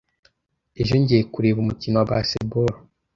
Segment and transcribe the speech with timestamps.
[0.81, 2.73] Ejo ngiye kureba umukino wa baseball.